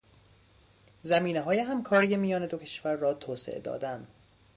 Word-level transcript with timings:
زمینههای 1.01 1.59
همکاری 1.59 2.17
میان 2.17 2.45
دو 2.45 2.57
کشور 2.57 2.95
را 2.95 3.13
توسعه 3.13 3.59
دادن 3.59 4.07